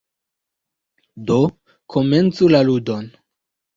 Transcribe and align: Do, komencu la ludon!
Do, 1.29 1.37
komencu 1.97 2.49
la 2.57 2.63
ludon! 2.71 3.11